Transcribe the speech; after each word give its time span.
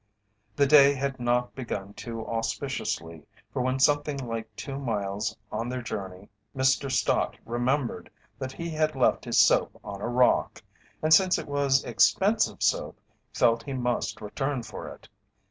The 0.55 0.65
day 0.65 0.95
had 0.95 1.19
not 1.19 1.53
begun 1.53 1.93
too 1.93 2.25
auspiciously, 2.25 3.21
for 3.53 3.61
when 3.61 3.77
something 3.79 4.17
like 4.17 4.49
two 4.55 4.79
miles 4.79 5.37
on 5.51 5.69
their 5.69 5.83
journey 5.83 6.27
Mr. 6.57 6.91
Stott 6.91 7.37
remembered 7.45 8.09
that 8.39 8.53
he 8.53 8.71
had 8.71 8.95
left 8.95 9.25
his 9.25 9.37
soap 9.37 9.79
on 9.83 10.01
a 10.01 10.07
rock, 10.07 10.63
and 11.03 11.13
since 11.13 11.37
it 11.37 11.45
was 11.47 11.83
expensive 11.83 12.63
soap 12.63 12.99
felt 13.31 13.61
he 13.61 13.73
must 13.73 14.21
return 14.21 14.63
for 14.63 14.87
it. 14.87 15.07